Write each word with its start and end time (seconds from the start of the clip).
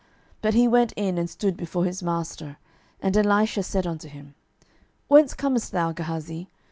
12:005:025 0.41 0.41
But 0.41 0.53
he 0.55 0.67
went 0.67 0.91
in, 0.93 1.17
and 1.19 1.29
stood 1.29 1.55
before 1.55 1.85
his 1.85 2.01
master. 2.01 2.57
And 3.03 3.15
Elisha 3.15 3.61
said 3.61 3.85
unto 3.85 4.07
him, 4.09 4.33
Whence 5.07 5.35
comest 5.35 5.71
thou, 5.73 5.91
Gehazi? 5.91 6.49